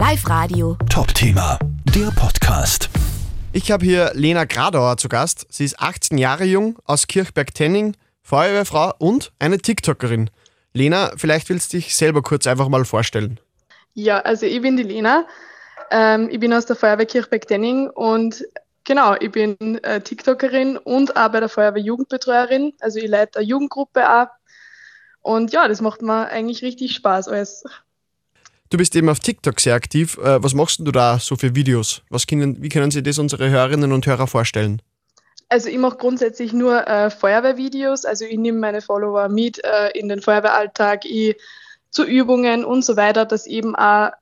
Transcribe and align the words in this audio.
Live 0.00 0.30
Radio. 0.30 0.78
Top-Thema, 0.88 1.58
der 1.94 2.10
Podcast. 2.12 2.88
Ich 3.52 3.70
habe 3.70 3.84
hier 3.84 4.12
Lena 4.14 4.46
Gradauer 4.46 4.96
zu 4.96 5.10
Gast. 5.10 5.46
Sie 5.50 5.62
ist 5.62 5.78
18 5.78 6.16
Jahre 6.16 6.44
jung, 6.44 6.78
aus 6.86 7.06
Kirchberg-Tenning, 7.06 7.94
Feuerwehrfrau 8.22 8.94
und 8.96 9.30
eine 9.38 9.58
TikTokerin. 9.58 10.30
Lena, 10.72 11.12
vielleicht 11.16 11.50
willst 11.50 11.74
du 11.74 11.76
dich 11.76 11.94
selber 11.94 12.22
kurz 12.22 12.46
einfach 12.46 12.70
mal 12.70 12.86
vorstellen. 12.86 13.40
Ja, 13.92 14.20
also 14.20 14.46
ich 14.46 14.62
bin 14.62 14.78
die 14.78 14.84
Lena. 14.84 15.26
Ähm, 15.90 16.30
ich 16.30 16.40
bin 16.40 16.54
aus 16.54 16.64
der 16.64 16.76
Feuerwehr 16.76 17.04
Kirchberg-Denning 17.04 17.90
und 17.90 18.42
genau, 18.84 19.16
ich 19.20 19.30
bin 19.30 19.84
äh, 19.84 20.00
TikTokerin 20.00 20.78
und 20.78 21.14
auch 21.14 21.28
bei 21.28 21.40
der 21.40 21.50
Feuerwehr 21.50 21.82
Jugendbetreuerin. 21.82 22.72
Also 22.80 22.98
ich 22.98 23.06
leite 23.06 23.40
eine 23.40 23.48
Jugendgruppe 23.48 24.10
auch. 24.10 24.28
Und 25.20 25.52
ja, 25.52 25.68
das 25.68 25.82
macht 25.82 26.00
mir 26.00 26.28
eigentlich 26.28 26.62
richtig 26.62 26.94
Spaß 26.94 27.28
alles. 27.28 27.64
Du 28.70 28.78
bist 28.78 28.94
eben 28.94 29.08
auf 29.08 29.18
TikTok 29.18 29.58
sehr 29.58 29.74
aktiv. 29.74 30.16
Äh, 30.18 30.42
was 30.42 30.54
machst 30.54 30.78
du 30.78 30.92
da 30.92 31.18
so 31.18 31.34
für 31.34 31.56
Videos? 31.56 32.02
Was 32.08 32.28
können, 32.28 32.62
wie 32.62 32.68
können 32.68 32.92
Sie 32.92 33.02
das 33.02 33.18
unsere 33.18 33.50
Hörerinnen 33.50 33.92
und 33.92 34.06
Hörer 34.06 34.28
vorstellen? 34.28 34.80
Also 35.48 35.68
ich 35.68 35.78
mache 35.78 35.96
grundsätzlich 35.96 36.52
nur 36.52 36.86
äh, 36.86 37.10
Feuerwehrvideos. 37.10 38.04
Also 38.04 38.24
ich 38.24 38.38
nehme 38.38 38.60
meine 38.60 38.80
Follower 38.80 39.28
mit 39.28 39.60
äh, 39.64 39.90
in 39.98 40.08
den 40.08 40.22
Feuerwehralltag, 40.22 41.04
ich, 41.04 41.36
zu 41.90 42.04
Übungen 42.04 42.64
und 42.64 42.84
so 42.84 42.96
weiter, 42.96 43.24
dass 43.26 43.48
eben 43.48 43.74
auch 43.74 44.12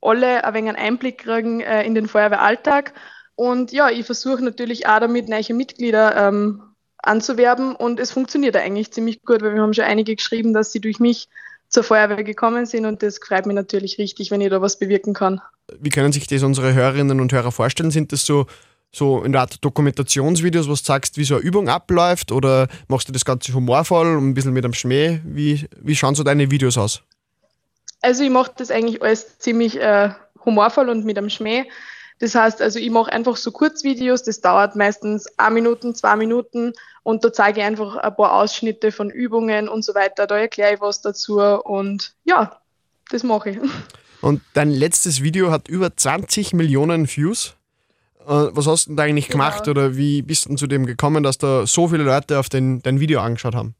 alle 0.00 0.44
ein 0.44 0.54
wenig 0.54 0.70
einen 0.70 0.78
Einblick 0.78 1.18
kriegen 1.18 1.60
äh, 1.60 1.84
in 1.84 1.94
den 1.94 2.08
Feuerwehralltag. 2.08 2.94
Und 3.34 3.70
ja, 3.70 3.90
ich 3.90 4.06
versuche 4.06 4.42
natürlich 4.42 4.86
auch 4.86 5.00
damit 5.00 5.28
neue 5.28 5.52
Mitglieder 5.52 6.16
ähm, 6.16 6.62
anzuwerben 7.02 7.76
und 7.76 8.00
es 8.00 8.10
funktioniert 8.10 8.56
eigentlich 8.56 8.92
ziemlich 8.92 9.22
gut, 9.22 9.42
weil 9.42 9.54
wir 9.54 9.60
haben 9.60 9.74
schon 9.74 9.84
einige 9.84 10.16
geschrieben, 10.16 10.54
dass 10.54 10.72
sie 10.72 10.80
durch 10.80 11.00
mich 11.00 11.28
zur 11.70 11.84
Feuerwehr 11.84 12.24
gekommen 12.24 12.66
sind 12.66 12.84
und 12.84 13.02
das 13.02 13.18
freut 13.18 13.46
mich 13.46 13.54
natürlich 13.54 13.96
richtig, 13.98 14.30
wenn 14.30 14.40
ich 14.40 14.50
da 14.50 14.60
was 14.60 14.78
bewirken 14.78 15.14
kann. 15.14 15.40
Wie 15.78 15.88
können 15.88 16.12
sich 16.12 16.26
das 16.26 16.42
unsere 16.42 16.74
Hörerinnen 16.74 17.20
und 17.20 17.32
Hörer 17.32 17.52
vorstellen? 17.52 17.92
Sind 17.92 18.12
das 18.12 18.26
so, 18.26 18.46
so 18.92 19.22
in 19.22 19.32
der 19.32 19.42
Art 19.42 19.64
Dokumentationsvideos, 19.64 20.66
wo 20.66 20.72
du 20.72 20.76
sagst, 20.76 21.16
wie 21.16 21.24
so 21.24 21.36
eine 21.36 21.44
Übung 21.44 21.68
abläuft 21.68 22.32
oder 22.32 22.66
machst 22.88 23.08
du 23.08 23.12
das 23.12 23.24
Ganze 23.24 23.54
humorvoll 23.54 24.16
und 24.16 24.30
ein 24.30 24.34
bisschen 24.34 24.52
mit 24.52 24.64
einem 24.64 24.74
Schmäh? 24.74 25.20
Wie, 25.24 25.68
wie 25.80 25.94
schauen 25.94 26.16
so 26.16 26.24
deine 26.24 26.50
Videos 26.50 26.76
aus? 26.76 27.02
Also 28.02 28.24
ich 28.24 28.30
mache 28.30 28.50
das 28.56 28.72
eigentlich 28.72 29.00
alles 29.00 29.38
ziemlich 29.38 29.80
äh, 29.80 30.10
humorvoll 30.44 30.88
und 30.88 31.04
mit 31.04 31.18
einem 31.18 31.30
Schmäh. 31.30 31.66
Das 32.20 32.34
heißt, 32.34 32.60
also 32.60 32.78
ich 32.78 32.90
mache 32.90 33.12
einfach 33.12 33.36
so 33.36 33.50
Kurzvideos, 33.50 34.22
das 34.22 34.40
dauert 34.40 34.76
meistens 34.76 35.26
eine 35.38 35.54
Minuten, 35.54 35.94
zwei 35.94 36.16
Minuten 36.16 36.74
und 37.02 37.24
da 37.24 37.32
zeige 37.32 37.60
ich 37.60 37.66
einfach 37.66 37.96
ein 37.96 38.14
paar 38.14 38.34
Ausschnitte 38.34 38.92
von 38.92 39.10
Übungen 39.10 39.68
und 39.68 39.84
so 39.84 39.94
weiter. 39.94 40.26
Da 40.26 40.36
erkläre 40.36 40.74
ich 40.74 40.80
was 40.82 41.00
dazu 41.00 41.40
und 41.40 42.14
ja, 42.24 42.60
das 43.10 43.24
mache 43.24 43.50
ich. 43.50 43.58
Und 44.22 44.42
dein 44.52 44.70
letztes 44.70 45.22
Video 45.22 45.50
hat 45.50 45.66
über 45.66 45.96
20 45.96 46.52
Millionen 46.52 47.08
Views. 47.08 47.54
Äh, 48.26 48.48
was 48.52 48.66
hast 48.66 48.84
du 48.84 48.90
denn 48.90 48.96
da 48.98 49.04
eigentlich 49.04 49.28
genau. 49.28 49.44
gemacht 49.44 49.66
oder 49.66 49.96
wie 49.96 50.20
bist 50.20 50.46
du 50.46 50.56
zu 50.56 50.66
dem 50.66 50.84
gekommen, 50.84 51.22
dass 51.22 51.38
da 51.38 51.66
so 51.66 51.88
viele 51.88 52.02
Leute 52.02 52.38
auf 52.38 52.50
den, 52.50 52.82
dein 52.82 53.00
Video 53.00 53.22
angeschaut 53.22 53.54
haben? 53.54 53.74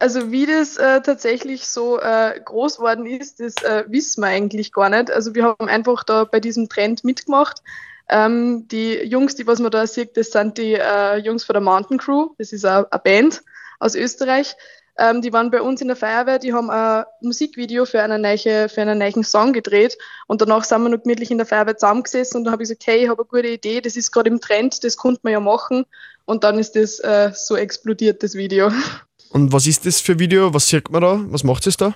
Also 0.00 0.32
wie 0.32 0.46
das 0.46 0.78
äh, 0.78 1.02
tatsächlich 1.02 1.68
so 1.68 2.00
äh, 2.00 2.40
groß 2.42 2.80
worden 2.80 3.04
ist, 3.04 3.38
das 3.38 3.54
äh, 3.62 3.84
wissen 3.86 4.22
wir 4.22 4.28
eigentlich 4.28 4.72
gar 4.72 4.88
nicht. 4.88 5.10
Also 5.10 5.34
wir 5.34 5.44
haben 5.44 5.68
einfach 5.68 6.04
da 6.04 6.24
bei 6.24 6.40
diesem 6.40 6.70
Trend 6.70 7.04
mitgemacht. 7.04 7.62
Ähm, 8.08 8.66
die 8.68 8.94
Jungs, 8.94 9.34
die 9.34 9.46
was 9.46 9.58
man 9.60 9.70
da 9.70 9.86
sieht, 9.86 10.16
das 10.16 10.30
sind 10.30 10.56
die 10.56 10.72
äh, 10.72 11.18
Jungs 11.18 11.44
von 11.44 11.52
der 11.52 11.60
Mountain 11.60 11.98
Crew. 11.98 12.30
Das 12.38 12.50
ist 12.54 12.64
eine 12.64 12.86
Band 13.04 13.42
aus 13.78 13.94
Österreich. 13.94 14.56
Ähm, 14.96 15.20
die 15.20 15.34
waren 15.34 15.50
bei 15.50 15.60
uns 15.60 15.82
in 15.82 15.88
der 15.88 15.96
Feuerwehr, 15.96 16.38
die 16.38 16.54
haben 16.54 16.70
ein 16.70 17.04
Musikvideo 17.20 17.84
für 17.84 18.02
einen, 18.02 18.22
neue, 18.22 18.70
für 18.70 18.80
einen 18.80 18.98
neuen 18.98 19.22
Song 19.22 19.52
gedreht 19.52 19.98
und 20.26 20.40
danach 20.40 20.64
sind 20.64 20.82
wir 20.82 20.88
noch 20.88 21.02
gemütlich 21.02 21.30
in 21.30 21.38
der 21.38 21.46
Feuerwehr 21.46 21.76
zusammengesessen 21.76 22.38
und 22.38 22.44
da 22.44 22.52
habe 22.52 22.62
ich 22.62 22.70
gesagt, 22.70 22.86
hey, 22.86 23.04
ich 23.04 23.08
habe 23.08 23.22
eine 23.22 23.28
gute 23.28 23.48
Idee, 23.48 23.80
das 23.80 23.96
ist 23.96 24.12
gerade 24.12 24.30
im 24.30 24.40
Trend, 24.40 24.82
das 24.82 24.96
konnte 24.96 25.20
man 25.22 25.32
ja 25.32 25.40
machen 25.40 25.84
und 26.24 26.42
dann 26.42 26.58
ist 26.58 26.74
das 26.74 26.98
äh, 27.00 27.32
so 27.34 27.56
explodiert, 27.56 28.22
das 28.22 28.34
Video. 28.34 28.70
Und 29.30 29.52
was 29.52 29.66
ist 29.66 29.86
das 29.86 30.00
für 30.00 30.12
ein 30.12 30.18
Video? 30.18 30.52
Was 30.52 30.68
sieht 30.68 30.90
man 30.90 31.02
da? 31.02 31.20
Was 31.28 31.44
macht 31.44 31.66
es 31.66 31.76
da? 31.76 31.94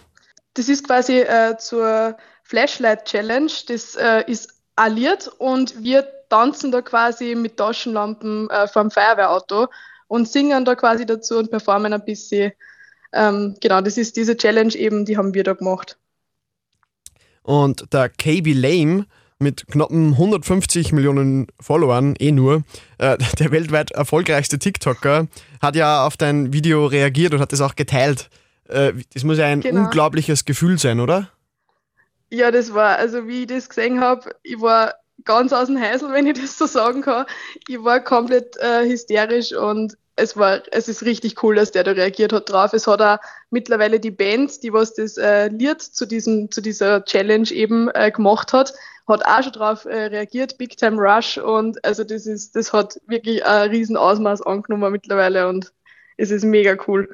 Das 0.55 0.69
ist 0.69 0.87
quasi 0.87 1.19
äh, 1.19 1.57
zur 1.59 2.17
Flashlight 2.45 3.05
Challenge. 3.05 3.51
Das 3.67 3.97
äh, 3.97 4.23
ist 4.27 4.49
alliert 4.77 5.29
und 5.39 5.83
wir 5.83 6.07
tanzen 6.29 6.71
da 6.71 6.81
quasi 6.81 7.35
mit 7.35 7.57
Taschenlampen 7.57 8.49
äh, 8.51 8.67
vor 8.69 8.83
dem 8.83 8.91
Feuerwehrauto 8.91 9.69
und 10.07 10.29
singen 10.29 10.65
da 10.65 10.75
quasi 10.75 11.07
dazu 11.07 11.39
und 11.39 11.51
performen 11.51 11.93
ein 11.93 12.05
bisschen. 12.05 12.53
Ähm, 13.13 13.57
genau, 13.61 13.81
das 13.81 13.97
ist 13.97 14.17
diese 14.17 14.37
Challenge 14.37 14.75
eben, 14.75 15.05
die 15.05 15.17
haben 15.17 15.35
wir 15.35 15.45
da 15.45 15.55
gemacht. 15.55 15.99
Und 17.43 17.93
der 17.93 18.09
KB 18.09 18.53
Lame 18.53 19.07
mit 19.45 19.69
knappen 19.69 20.13
150 20.13 20.93
Millionen 20.93 21.47
Followern, 21.61 22.17
eh 22.19 22.33
nur, 22.33 22.65
äh, 22.99 23.17
der 23.39 23.53
weltweit 23.53 23.93
erfolgreichste 23.93 24.59
TikToker, 24.59 25.29
hat 25.63 25.77
ja 25.77 26.05
auf 26.05 26.17
dein 26.17 26.53
Video 26.53 26.87
reagiert 26.87 27.33
und 27.33 27.41
hat 27.41 27.53
das 27.53 27.61
auch 27.61 27.77
geteilt. 27.77 28.29
Äh, 28.69 28.95
das 29.13 29.23
muss 29.23 29.39
ja 29.39 29.47
ein 29.47 29.61
genau. 29.61 29.85
unglaubliches 29.85 30.45
Gefühl 30.45 30.79
sein, 30.79 30.99
oder? 30.99 31.29
Ja, 32.31 32.51
das 32.51 32.75
war, 32.75 32.97
also 32.97 33.29
wie 33.29 33.43
ich 33.43 33.47
das 33.47 33.69
gesehen 33.69 34.01
habe, 34.01 34.35
ich 34.43 34.61
war 34.61 34.95
ganz 35.25 35.53
aus 35.53 35.69
dem 35.69 35.81
Häusl, 35.81 36.09
wenn 36.13 36.27
ich 36.27 36.41
das 36.41 36.59
so 36.59 36.67
sagen 36.67 37.03
kann. 37.03 37.27
Ich 37.69 37.83
war 37.83 38.01
komplett 38.01 38.57
äh, 38.57 38.89
hysterisch 38.89 39.55
und 39.55 39.97
es 40.17 40.37
war, 40.37 40.63
es 40.71 40.89
ist 40.89 41.05
richtig 41.05 41.43
cool, 41.43 41.57
dass 41.57 41.73
der 41.73 41.85
da 41.85 41.93
reagiert 41.93 42.33
hat 42.33 42.49
drauf. 42.49 42.73
Es 42.73 42.87
hat 42.87 43.01
auch 43.01 43.19
mittlerweile 43.51 43.99
die 43.99 44.11
Band, 44.11 44.63
die 44.63 44.73
was 44.73 44.95
das 44.95 45.17
äh, 45.17 45.49
Lied 45.49 45.83
zu 45.83 46.07
diesem, 46.07 46.51
zu 46.51 46.61
dieser 46.61 47.05
Challenge 47.05 47.51
eben 47.51 47.89
äh, 47.95 48.11
gemacht 48.11 48.53
hat, 48.53 48.73
hat 49.07 49.25
auch 49.27 49.43
schon 49.43 49.53
drauf 49.53 49.85
äh, 49.85 50.05
reagiert, 50.07 50.57
Big 50.57 50.77
Time 50.77 50.97
Rush 51.01 51.39
und 51.39 51.85
also 51.85 52.05
das 52.05 52.27
ist, 52.27 52.57
das 52.57 52.73
hat 52.73 53.01
wirklich 53.07 53.45
ein 53.45 53.71
riesen 53.71 53.97
Ausmaß 53.97 54.43
angenommen 54.43 54.93
mittlerweile 54.93 55.49
und 55.49 55.73
es 56.17 56.31
ist 56.31 56.45
mega 56.45 56.77
cool. 56.87 57.09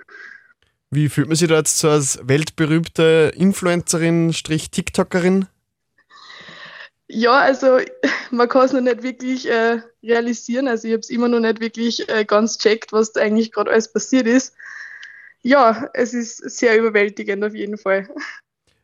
Wie 0.90 1.08
fühlt 1.08 1.28
man 1.28 1.36
sich 1.36 1.48
da 1.48 1.56
jetzt 1.56 1.78
so 1.78 1.88
als 1.88 2.20
weltberühmte 2.22 3.32
Influencerin, 3.34 4.32
Strich 4.32 4.70
TikTokerin? 4.70 5.46
Ja, 7.12 7.40
also 7.40 7.78
man 8.30 8.48
kann 8.48 8.66
es 8.66 8.72
noch 8.72 8.80
nicht 8.80 9.02
wirklich 9.02 9.48
äh, 9.48 9.82
realisieren. 10.02 10.68
Also 10.68 10.86
ich 10.86 10.92
habe 10.92 11.00
es 11.00 11.10
immer 11.10 11.28
noch 11.28 11.40
nicht 11.40 11.60
wirklich 11.60 12.08
äh, 12.08 12.24
ganz 12.24 12.58
checkt, 12.58 12.92
was 12.92 13.12
da 13.12 13.20
eigentlich 13.20 13.52
gerade 13.52 13.70
alles 13.70 13.92
passiert 13.92 14.26
ist. 14.26 14.54
Ja, 15.42 15.88
es 15.94 16.14
ist 16.14 16.36
sehr 16.58 16.78
überwältigend 16.78 17.44
auf 17.44 17.54
jeden 17.54 17.78
Fall. 17.78 18.08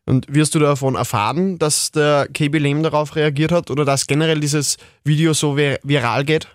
Und 0.09 0.33
wirst 0.33 0.55
du 0.55 0.61
davon 0.61 0.95
erfahren, 0.95 1.59
dass 1.59 1.91
der 1.91 2.29
KB 2.33 2.59
Lem 2.59 2.85
darauf 2.85 3.17
reagiert 3.17 3.51
hat 3.51 3.73
oder 3.73 3.85
dass 3.85 4.07
generell 4.07 4.39
dieses 4.39 4.77
Video 5.03 5.33
so 5.33 5.57
vir 5.57 5.81
viral 5.83 6.25
geht? 6.25 6.47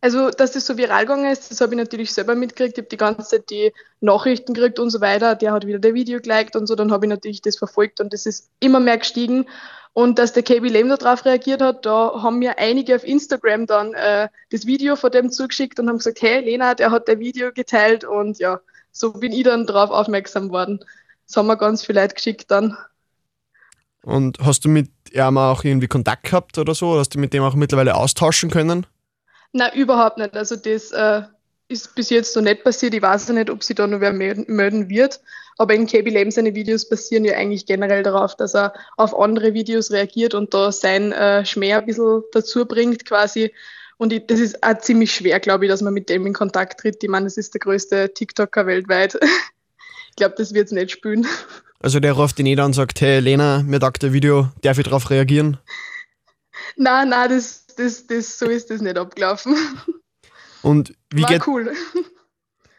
Also, 0.00 0.30
dass 0.30 0.52
das 0.52 0.66
so 0.66 0.76
viral 0.76 1.02
gegangen 1.02 1.30
ist, 1.30 1.50
das 1.50 1.60
habe 1.60 1.74
ich 1.74 1.78
natürlich 1.78 2.12
selber 2.12 2.34
mitgekriegt. 2.34 2.76
Ich 2.76 2.82
habe 2.82 2.88
die 2.88 2.96
ganze 2.96 3.22
Zeit 3.22 3.50
die 3.50 3.72
Nachrichten 4.00 4.52
gekriegt 4.52 4.80
und 4.80 4.90
so 4.90 5.00
weiter. 5.00 5.36
Der 5.36 5.52
hat 5.52 5.64
wieder 5.64 5.78
der 5.78 5.94
Video 5.94 6.20
geliked 6.20 6.56
und 6.56 6.66
so. 6.66 6.74
Dann 6.74 6.90
habe 6.90 7.06
ich 7.06 7.10
natürlich 7.10 7.40
das 7.40 7.56
verfolgt 7.56 8.00
und 8.00 8.12
das 8.12 8.26
ist 8.26 8.50
immer 8.58 8.80
mehr 8.80 8.98
gestiegen. 8.98 9.46
Und 9.98 10.20
dass 10.20 10.32
der 10.32 10.44
KB 10.44 10.68
Lem 10.68 10.90
darauf 10.90 11.24
reagiert 11.24 11.60
hat, 11.60 11.84
da 11.84 12.22
haben 12.22 12.38
mir 12.38 12.56
einige 12.56 12.94
auf 12.94 13.02
Instagram 13.02 13.66
dann 13.66 13.94
äh, 13.94 14.28
das 14.52 14.64
Video 14.64 14.94
von 14.94 15.10
dem 15.10 15.28
zugeschickt 15.28 15.80
und 15.80 15.88
haben 15.88 15.96
gesagt, 15.96 16.22
hey 16.22 16.40
Lena, 16.40 16.76
der 16.76 16.92
hat 16.92 17.08
der 17.08 17.18
Video 17.18 17.50
geteilt 17.52 18.04
und 18.04 18.38
ja, 18.38 18.60
so 18.92 19.12
bin 19.14 19.32
ich 19.32 19.42
dann 19.42 19.66
darauf 19.66 19.90
aufmerksam 19.90 20.50
worden. 20.50 20.78
Das 21.26 21.36
haben 21.36 21.48
wir 21.48 21.56
ganz 21.56 21.84
viel 21.84 21.96
Leute 21.96 22.14
geschickt 22.14 22.48
dann. 22.48 22.76
Und 24.04 24.38
hast 24.38 24.64
du 24.64 24.68
mit 24.68 24.88
ihm 25.10 25.36
auch 25.36 25.64
irgendwie 25.64 25.88
Kontakt 25.88 26.22
gehabt 26.22 26.58
oder 26.58 26.76
so? 26.76 26.96
Hast 26.96 27.16
du 27.16 27.18
mit 27.18 27.32
dem 27.32 27.42
auch 27.42 27.56
mittlerweile 27.56 27.96
austauschen 27.96 28.52
können? 28.52 28.86
Nein, 29.52 29.72
überhaupt 29.74 30.18
nicht. 30.18 30.36
Also 30.36 30.54
das 30.54 30.92
äh, 30.92 31.22
ist 31.68 31.94
bis 31.94 32.10
jetzt 32.10 32.34
noch 32.34 32.42
nicht 32.42 32.64
passiert. 32.64 32.94
Ich 32.94 33.02
weiß 33.02 33.28
nicht, 33.30 33.50
ob 33.50 33.62
sie 33.62 33.74
da 33.74 33.86
noch 33.86 34.00
wer 34.00 34.12
melden 34.12 34.88
wird. 34.88 35.20
Aber 35.58 35.74
in 35.74 35.86
KB 35.86 36.08
Leben 36.08 36.30
seine 36.30 36.54
Videos 36.54 36.88
basieren 36.88 37.24
ja 37.24 37.34
eigentlich 37.34 37.66
generell 37.66 38.02
darauf, 38.02 38.36
dass 38.36 38.54
er 38.54 38.72
auf 38.96 39.18
andere 39.18 39.54
Videos 39.54 39.90
reagiert 39.90 40.34
und 40.34 40.54
da 40.54 40.70
sein 40.70 41.12
äh, 41.12 41.44
Schmäh 41.44 41.74
ein 41.74 41.84
bisschen 41.84 42.22
dazu 42.32 42.64
bringt 42.64 43.04
quasi. 43.04 43.52
Und 43.96 44.12
ich, 44.12 44.26
das 44.26 44.38
ist 44.38 44.62
auch 44.62 44.78
ziemlich 44.78 45.12
schwer, 45.12 45.40
glaube 45.40 45.64
ich, 45.64 45.70
dass 45.70 45.82
man 45.82 45.92
mit 45.92 46.08
dem 46.08 46.26
in 46.26 46.32
Kontakt 46.32 46.80
tritt. 46.80 47.02
Ich 47.02 47.10
meine, 47.10 47.26
das 47.26 47.36
ist 47.36 47.54
der 47.54 47.60
größte 47.60 48.14
TikToker 48.14 48.66
weltweit. 48.66 49.18
glaube, 50.18 50.34
das 50.36 50.52
wird 50.52 50.66
es 50.66 50.72
nicht 50.72 50.90
spülen. 50.90 51.26
Also 51.80 52.00
der 52.00 52.12
ruft 52.12 52.38
ihn 52.38 52.46
jeder 52.46 52.66
und 52.66 52.74
sagt, 52.74 53.00
hey 53.00 53.20
Lena, 53.20 53.62
mir 53.62 53.80
taugt 53.80 54.02
der 54.02 54.12
Video, 54.12 54.50
darf 54.62 54.78
ich 54.78 54.84
darauf 54.84 55.08
reagieren? 55.10 55.58
Nein, 56.76 57.08
nein, 57.08 57.30
das, 57.30 57.66
das, 57.76 58.06
das, 58.06 58.38
so 58.38 58.46
ist 58.46 58.70
das 58.70 58.80
nicht 58.80 58.98
abgelaufen. 58.98 59.56
Und 60.62 60.94
wie 61.10 61.22
War 61.22 61.30
geht, 61.30 61.46
cool. 61.46 61.72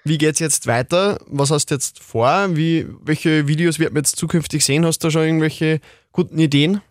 Wie 0.04 0.18
geht's 0.18 0.40
jetzt 0.40 0.66
weiter? 0.66 1.20
Was 1.28 1.52
hast 1.52 1.68
du 1.70 1.76
jetzt 1.76 2.02
vor? 2.02 2.56
Wie, 2.56 2.88
welche 3.02 3.48
Videos 3.48 3.80
wird 3.80 3.94
man 3.94 4.02
jetzt 4.02 4.16
zukünftig 4.16 4.66
sehen? 4.66 4.86
Hast 4.86 5.04
du 5.04 5.08
da 5.08 5.12
schon 5.12 5.24
irgendwelche 5.24 5.81
guten 6.12 6.40
Ideen? 6.40 6.81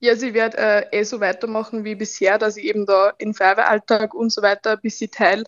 Ja, 0.00 0.14
sie 0.16 0.34
wird 0.34 0.54
äh, 0.54 0.84
eh 0.92 1.02
so 1.02 1.20
weitermachen 1.20 1.84
wie 1.84 1.94
bisher, 1.94 2.38
dass 2.38 2.56
ich 2.56 2.64
eben 2.64 2.86
da 2.86 3.12
im 3.18 3.34
Feuerwehralltag 3.34 4.14
und 4.14 4.30
so 4.30 4.42
weiter 4.42 4.72
ein 4.72 4.80
bisschen 4.80 5.10
teile. 5.10 5.44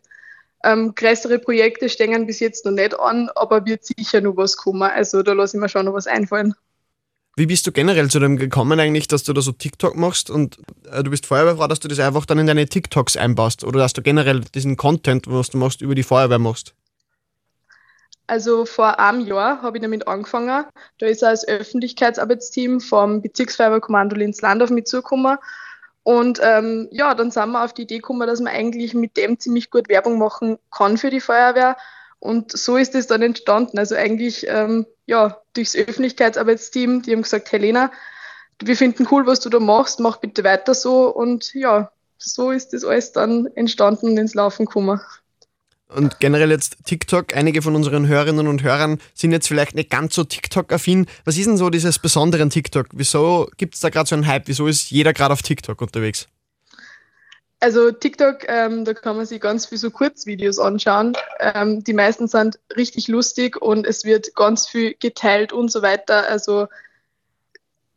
Ähm, 0.64 0.94
größere 0.94 1.38
Projekte 1.38 1.88
stehen 1.88 2.26
bis 2.26 2.40
jetzt 2.40 2.64
noch 2.64 2.72
nicht 2.72 2.98
an, 2.98 3.30
aber 3.34 3.64
wird 3.64 3.84
sicher 3.84 4.20
noch 4.20 4.36
was 4.36 4.56
kommen. 4.56 4.82
Also 4.82 5.22
da 5.22 5.32
lasse 5.32 5.56
ich 5.56 5.60
mir 5.60 5.68
schon 5.68 5.86
noch 5.86 5.94
was 5.94 6.06
einfallen. 6.06 6.54
Wie 7.36 7.46
bist 7.46 7.66
du 7.66 7.72
generell 7.72 8.10
zu 8.10 8.18
dem 8.18 8.36
gekommen 8.36 8.80
eigentlich, 8.80 9.08
dass 9.08 9.22
du 9.22 9.32
da 9.32 9.40
so 9.40 9.52
TikTok 9.52 9.96
machst 9.96 10.30
und 10.30 10.58
äh, 10.90 11.02
du 11.02 11.10
bist 11.10 11.26
Feuerwehrfrau, 11.26 11.68
dass 11.68 11.80
du 11.80 11.88
das 11.88 12.00
einfach 12.00 12.26
dann 12.26 12.38
in 12.38 12.46
deine 12.46 12.66
TikToks 12.66 13.16
einbaust 13.16 13.64
oder 13.64 13.78
dass 13.78 13.92
du 13.92 14.02
generell 14.02 14.40
diesen 14.54 14.76
Content, 14.76 15.26
was 15.28 15.50
du 15.50 15.58
machst, 15.58 15.80
über 15.80 15.94
die 15.94 16.02
Feuerwehr 16.02 16.38
machst? 16.38 16.74
Also 18.26 18.64
vor 18.64 19.00
einem 19.00 19.26
Jahr 19.26 19.60
habe 19.62 19.78
ich 19.78 19.82
damit 19.82 20.06
angefangen. 20.06 20.64
Da 20.98 21.06
ist 21.06 21.22
er 21.22 21.30
als 21.30 21.46
Öffentlichkeitsarbeitsteam 21.46 22.80
vom 22.80 23.22
Bezirksfeuerwehrkommando 23.22 24.16
auf 24.64 24.70
mich 24.70 24.84
zugekommen. 24.84 25.36
Und 26.04 26.38
ähm, 26.42 26.88
ja, 26.92 27.14
dann 27.14 27.30
sind 27.30 27.50
wir 27.50 27.64
auf 27.64 27.74
die 27.74 27.82
Idee 27.82 27.96
gekommen, 27.96 28.26
dass 28.26 28.40
man 28.40 28.54
eigentlich 28.54 28.94
mit 28.94 29.16
dem 29.16 29.38
ziemlich 29.38 29.70
gut 29.70 29.88
Werbung 29.88 30.18
machen 30.18 30.58
kann 30.70 30.96
für 30.96 31.10
die 31.10 31.20
Feuerwehr. 31.20 31.76
Und 32.20 32.52
so 32.52 32.76
ist 32.76 32.94
es 32.94 33.06
dann 33.06 33.22
entstanden. 33.22 33.78
Also 33.78 33.96
eigentlich 33.96 34.46
ähm, 34.46 34.86
ja, 35.06 35.40
durchs 35.54 35.74
Öffentlichkeitsarbeitsteam, 35.74 37.02
die 37.02 37.12
haben 37.12 37.22
gesagt, 37.22 37.50
Helena, 37.50 37.90
wir 38.62 38.76
finden 38.76 39.08
cool, 39.10 39.26
was 39.26 39.40
du 39.40 39.48
da 39.48 39.58
machst, 39.58 40.00
mach 40.00 40.18
bitte 40.18 40.44
weiter 40.44 40.74
so. 40.74 41.08
Und 41.08 41.54
ja, 41.54 41.90
so 42.18 42.50
ist 42.50 42.72
das 42.72 42.84
alles 42.84 43.12
dann 43.12 43.46
entstanden 43.54 44.10
und 44.10 44.18
ins 44.18 44.34
Laufen 44.34 44.66
gekommen. 44.66 45.00
Und 45.88 46.20
generell 46.20 46.50
jetzt 46.50 46.76
TikTok, 46.84 47.34
einige 47.34 47.62
von 47.62 47.74
unseren 47.74 48.06
Hörerinnen 48.06 48.46
und 48.46 48.62
Hörern 48.62 49.00
sind 49.14 49.32
jetzt 49.32 49.48
vielleicht 49.48 49.74
nicht 49.74 49.90
ganz 49.90 50.14
so 50.14 50.22
TikTok-affin. 50.22 51.06
Was 51.24 51.36
ist 51.36 51.46
denn 51.46 51.56
so 51.56 51.68
dieses 51.68 51.98
Besondere 51.98 52.48
TikTok? 52.48 52.86
Wieso 52.92 53.48
gibt 53.56 53.74
es 53.74 53.80
da 53.80 53.88
gerade 53.88 54.08
so 54.08 54.14
einen 54.14 54.26
Hype? 54.26 54.46
Wieso 54.46 54.68
ist 54.68 54.90
jeder 54.90 55.12
gerade 55.12 55.32
auf 55.32 55.42
TikTok 55.42 55.80
unterwegs? 55.80 56.28
Also 57.62 57.90
TikTok, 57.90 58.48
ähm, 58.48 58.86
da 58.86 58.94
kann 58.94 59.16
man 59.16 59.26
sich 59.26 59.38
ganz 59.38 59.66
viel 59.66 59.76
so 59.76 59.90
Kurzvideos 59.90 60.58
anschauen. 60.58 61.12
Ähm, 61.38 61.84
die 61.84 61.92
meisten 61.92 62.26
sind 62.26 62.58
richtig 62.74 63.08
lustig 63.08 63.60
und 63.60 63.86
es 63.86 64.04
wird 64.04 64.34
ganz 64.34 64.66
viel 64.66 64.94
geteilt 64.98 65.52
und 65.52 65.70
so 65.70 65.82
weiter. 65.82 66.26
Also 66.26 66.68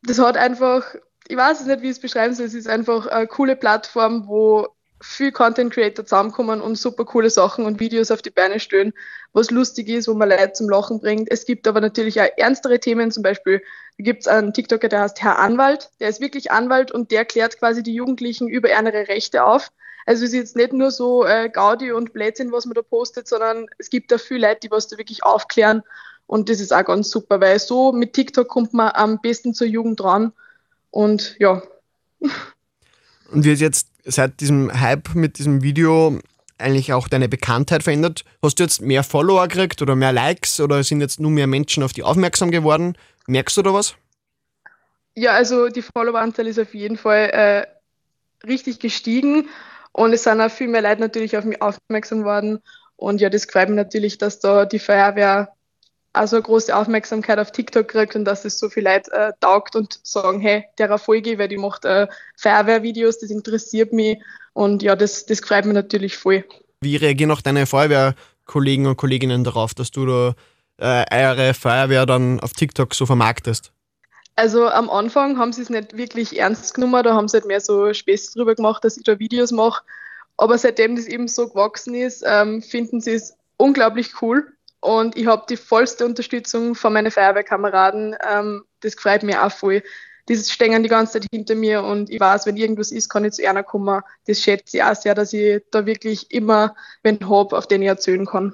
das 0.01 0.19
hat 0.19 0.35
einfach, 0.35 0.95
ich 1.29 1.37
weiß 1.37 1.61
es 1.61 1.67
nicht, 1.67 1.81
wie 1.81 1.85
ich 1.85 1.93
es 1.93 2.01
beschreiben 2.01 2.35
soll, 2.35 2.45
es 2.45 2.53
ist 2.53 2.67
einfach 2.67 3.07
eine 3.07 3.27
coole 3.27 3.55
Plattform, 3.55 4.27
wo 4.27 4.67
viel 5.03 5.31
Content 5.31 5.73
Creator 5.73 6.05
zusammenkommen 6.05 6.61
und 6.61 6.75
super 6.75 7.05
coole 7.05 7.29
Sachen 7.29 7.65
und 7.65 7.79
Videos 7.79 8.09
auf 8.09 8.21
die 8.21 8.29
Beine 8.29 8.59
stellen, 8.59 8.93
was 9.33 9.51
lustig 9.51 9.89
ist, 9.89 10.07
wo 10.07 10.13
man 10.13 10.29
Leute 10.29 10.53
zum 10.53 10.69
Lachen 10.69 10.99
bringt. 10.99 11.29
Es 11.31 11.45
gibt 11.45 11.67
aber 11.67 11.81
natürlich 11.81 12.21
auch 12.21 12.27
ernstere 12.37 12.79
Themen, 12.79 13.11
zum 13.11 13.23
Beispiel 13.23 13.61
gibt 13.97 14.21
es 14.21 14.27
einen 14.27 14.53
TikToker, 14.53 14.87
der 14.87 15.01
heißt 15.01 15.21
Herr 15.21 15.39
Anwalt, 15.39 15.89
der 15.99 16.09
ist 16.09 16.21
wirklich 16.21 16.51
Anwalt 16.51 16.91
und 16.91 17.11
der 17.11 17.25
klärt 17.25 17.59
quasi 17.59 17.83
die 17.83 17.93
Jugendlichen 17.93 18.47
über 18.47 18.69
ihre 18.69 19.07
Rechte 19.07 19.43
auf. 19.43 19.71
Also 20.05 20.25
es 20.25 20.31
ist 20.31 20.39
jetzt 20.39 20.55
nicht 20.55 20.73
nur 20.73 20.91
so 20.91 21.25
äh, 21.25 21.49
Gaudi 21.49 21.91
und 21.91 22.13
Blödsinn, 22.13 22.51
was 22.51 22.65
man 22.65 22.73
da 22.73 22.81
postet, 22.81 23.27
sondern 23.27 23.67
es 23.77 23.89
gibt 23.89 24.11
da 24.11 24.17
viele 24.17 24.47
Leute, 24.47 24.61
die 24.63 24.71
was 24.71 24.87
da 24.87 24.97
wirklich 24.97 25.23
aufklären 25.23 25.83
und 26.27 26.49
das 26.49 26.59
ist 26.59 26.73
auch 26.73 26.85
ganz 26.85 27.09
super, 27.09 27.41
weil 27.41 27.59
so 27.59 27.91
mit 27.91 28.13
TikTok 28.13 28.47
kommt 28.47 28.73
man 28.73 28.91
am 28.93 29.21
besten 29.21 29.53
zur 29.53 29.67
Jugend 29.67 30.03
ran 30.03 30.33
und 30.91 31.35
ja. 31.39 31.61
Und 33.33 33.45
wie 33.45 33.51
ist 33.51 33.61
jetzt 33.61 33.87
seit 34.05 34.39
diesem 34.41 34.79
Hype 34.79 35.15
mit 35.15 35.39
diesem 35.39 35.63
Video 35.63 36.19
eigentlich 36.59 36.93
auch 36.93 37.07
deine 37.07 37.27
Bekanntheit 37.27 37.83
verändert? 37.83 38.23
Hast 38.43 38.59
du 38.59 38.63
jetzt 38.63 38.81
mehr 38.81 39.03
Follower 39.03 39.47
gekriegt 39.47 39.81
oder 39.81 39.95
mehr 39.95 40.13
Likes 40.13 40.59
oder 40.59 40.83
sind 40.83 41.01
jetzt 41.01 41.19
nur 41.19 41.31
mehr 41.31 41.47
Menschen 41.47 41.83
auf 41.83 41.93
dich 41.93 42.03
aufmerksam 42.03 42.51
geworden? 42.51 42.95
Merkst 43.25 43.57
du 43.57 43.63
da 43.63 43.73
was? 43.73 43.95
Ja, 45.15 45.31
also 45.31 45.69
die 45.69 45.81
Followeranzahl 45.81 46.47
ist 46.47 46.59
auf 46.59 46.73
jeden 46.73 46.97
Fall 46.97 47.29
äh, 47.31 48.47
richtig 48.47 48.79
gestiegen 48.79 49.49
und 49.91 50.13
es 50.13 50.23
sind 50.23 50.41
auch 50.41 50.51
viel 50.51 50.67
mehr 50.67 50.81
Leute 50.81 51.01
natürlich 51.01 51.37
auf 51.37 51.45
mich 51.45 51.61
aufmerksam 51.61 52.19
geworden. 52.19 52.59
Und 52.95 53.21
ja, 53.21 53.29
das 53.29 53.45
freut 53.45 53.69
mich 53.69 53.77
natürlich, 53.77 54.17
dass 54.17 54.39
da 54.39 54.65
die 54.65 54.79
Feuerwehr 54.79 55.53
also 56.13 56.39
große 56.39 56.75
Aufmerksamkeit 56.75 57.39
auf 57.39 57.51
TikTok 57.51 57.87
kriegt 57.87 58.15
und 58.15 58.25
dass 58.25 58.45
es 58.45 58.59
so 58.59 58.69
viel 58.69 58.83
Leute 58.83 59.11
äh, 59.11 59.33
taugt 59.39 59.75
und 59.75 59.99
sagen, 60.03 60.39
hey, 60.39 60.65
der 60.77 60.97
Folge, 60.99 61.37
weil 61.39 61.47
die 61.47 61.57
macht 61.57 61.85
äh, 61.85 62.07
Feuerwehrvideos, 62.37 63.19
das 63.19 63.31
interessiert 63.31 63.91
mich 63.91 64.19
und 64.53 64.83
ja, 64.83 64.95
das, 64.95 65.25
das 65.25 65.39
freut 65.39 65.65
mich 65.65 65.73
natürlich 65.73 66.15
voll. 66.15 66.45
Wie 66.81 66.95
reagieren 66.95 67.31
auch 67.31 67.41
deine 67.41 67.65
Feuerwehrkollegen 67.65 68.85
und 68.85 68.97
Kolleginnen 68.97 69.43
darauf, 69.43 69.73
dass 69.73 69.89
du 69.89 70.05
da 70.05 70.35
äh, 70.77 71.25
eure 71.25 71.53
Feuerwehr 71.55 72.05
dann 72.05 72.39
auf 72.39 72.53
TikTok 72.53 72.93
so 72.93 73.07
vermarktest? 73.07 73.71
Also 74.35 74.67
am 74.67 74.89
Anfang 74.89 75.37
haben 75.37 75.53
sie 75.53 75.61
es 75.61 75.69
nicht 75.69 75.95
wirklich 75.97 76.39
ernst 76.39 76.73
genommen, 76.73 77.03
da 77.03 77.15
haben 77.15 77.27
sie 77.27 77.37
halt 77.37 77.45
mehr 77.45 77.61
so 77.61 77.93
Späße 77.93 78.33
drüber 78.33 78.55
gemacht, 78.55 78.83
dass 78.83 78.97
ich 78.97 79.03
da 79.03 79.19
Videos 79.19 79.51
mache. 79.51 79.83
Aber 80.37 80.57
seitdem 80.57 80.95
das 80.95 81.05
eben 81.05 81.27
so 81.27 81.49
gewachsen 81.49 81.93
ist, 81.93 82.23
ähm, 82.25 82.61
finden 82.61 83.01
sie 83.01 83.13
es 83.13 83.35
unglaublich 83.57 84.21
cool 84.21 84.51
und 84.83 85.15
ich 85.15 85.27
habe 85.27 85.45
die 85.47 85.55
vollste 85.55 86.05
Unterstützung 86.05 86.75
von 86.75 86.91
meinen 86.93 87.09
Feuerwehrkameraden. 87.09 88.15
Ähm, 88.29 88.63
das 88.81 88.95
freut 88.95 89.23
mich 89.23 89.37
auch 89.37 89.51
voll. 89.51 89.81
Die 90.27 90.35
stehen 90.35 90.83
die 90.83 90.89
ganze 90.89 91.13
Zeit 91.13 91.27
hinter 91.31 91.55
mir 91.55 91.83
und 91.83 92.09
ich 92.09 92.19
weiß, 92.19 92.45
wenn 92.45 92.57
irgendwas 92.57 92.91
ist, 92.91 93.09
kann 93.09 93.25
ich 93.25 93.33
zu 93.33 93.47
einer 93.47 93.63
kommen. 93.63 94.01
Das 94.27 94.39
schätze 94.39 94.77
ich 94.77 94.83
auch 94.83 94.95
sehr, 94.95 95.15
dass 95.15 95.33
ich 95.33 95.61
da 95.71 95.85
wirklich 95.85 96.31
immer 96.31 96.75
wen 97.01 97.17
habe, 97.29 97.57
auf 97.57 97.67
den 97.67 97.81
ich 97.81 97.87
erzählen 97.87 98.25
kann. 98.25 98.53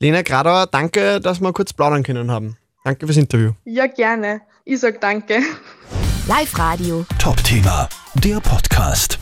Lena 0.00 0.22
Gradauer, 0.22 0.66
danke, 0.66 1.20
dass 1.20 1.40
wir 1.40 1.52
kurz 1.52 1.72
plaudern 1.72 2.02
können 2.02 2.30
haben. 2.30 2.56
Danke 2.84 3.06
fürs 3.06 3.18
Interview. 3.18 3.52
Ja, 3.64 3.86
gerne. 3.86 4.42
Ich 4.64 4.80
sag 4.80 5.00
danke. 5.00 5.40
Live 6.28 6.56
Radio. 6.58 7.04
Top 7.18 7.42
Thema, 7.42 7.88
der 8.14 8.38
Podcast. 8.40 9.17